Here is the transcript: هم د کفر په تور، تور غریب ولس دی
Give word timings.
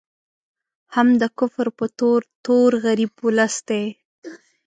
هم 0.95 1.07
د 1.21 1.23
کفر 1.39 1.67
په 1.77 1.85
تور، 1.99 2.21
تور 2.45 2.71
غریب 2.85 3.13
ولس 3.25 3.55
دی 3.67 3.85